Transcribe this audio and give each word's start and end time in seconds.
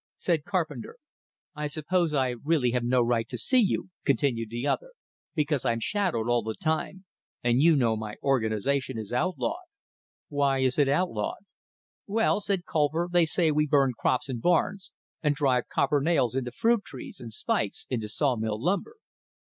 said 0.17 0.43
Carpenter. 0.45 0.97
"I 1.53 1.67
suppose 1.67 2.11
I 2.11 2.29
really 2.43 2.71
have 2.71 2.83
no 2.83 3.03
right 3.03 3.29
to 3.29 3.37
see 3.37 3.59
you," 3.59 3.91
continued 4.03 4.49
the 4.49 4.65
other, 4.65 4.93
"because 5.35 5.63
I'm 5.63 5.79
shadowed 5.79 6.27
all 6.27 6.41
the 6.41 6.55
time, 6.55 7.05
and 7.43 7.61
you 7.61 7.75
know 7.75 7.95
my 7.95 8.15
organization 8.23 8.97
is 8.97 9.13
outlawed." 9.13 9.67
"Why 10.27 10.57
is 10.57 10.79
it 10.79 10.89
outlawed?" 10.89 11.45
"Well," 12.07 12.39
said 12.39 12.65
Colver, 12.65 13.09
"they 13.11 13.25
say 13.25 13.51
we 13.51 13.67
burn 13.67 13.91
crops 13.95 14.27
and 14.27 14.41
barns, 14.41 14.91
and 15.21 15.35
drive 15.35 15.69
copper 15.71 16.01
nails 16.01 16.33
into 16.33 16.51
fruit 16.51 16.83
trees, 16.83 17.19
and 17.19 17.31
spikes 17.31 17.85
into 17.87 18.09
sawmill 18.09 18.59
lumber." 18.59 18.95